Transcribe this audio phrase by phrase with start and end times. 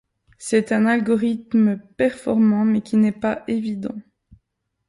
[0.39, 4.01] C'est un algorithme performant, mais qui n'est pas évident.